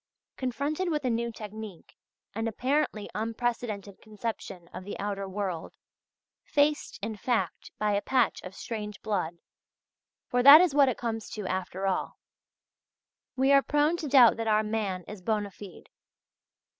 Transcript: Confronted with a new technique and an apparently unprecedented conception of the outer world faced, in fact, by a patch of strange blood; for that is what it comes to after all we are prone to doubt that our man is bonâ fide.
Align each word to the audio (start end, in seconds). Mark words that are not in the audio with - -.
Confronted 0.35 0.89
with 0.89 1.05
a 1.05 1.11
new 1.11 1.31
technique 1.31 1.95
and 2.33 2.47
an 2.47 2.47
apparently 2.47 3.07
unprecedented 3.13 4.01
conception 4.01 4.67
of 4.69 4.83
the 4.83 4.97
outer 4.97 5.29
world 5.29 5.75
faced, 6.43 6.97
in 7.03 7.15
fact, 7.15 7.69
by 7.77 7.91
a 7.91 8.01
patch 8.01 8.41
of 8.41 8.55
strange 8.55 8.99
blood; 9.03 9.37
for 10.27 10.41
that 10.41 10.59
is 10.59 10.73
what 10.73 10.89
it 10.89 10.97
comes 10.97 11.29
to 11.29 11.45
after 11.45 11.85
all 11.85 12.17
we 13.35 13.51
are 13.51 13.61
prone 13.61 13.95
to 13.97 14.07
doubt 14.07 14.37
that 14.37 14.47
our 14.47 14.63
man 14.63 15.03
is 15.07 15.21
bonâ 15.21 15.53
fide. 15.53 15.87